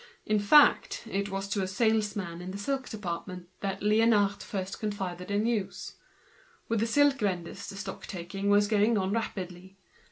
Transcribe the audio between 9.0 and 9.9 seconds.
rapidly.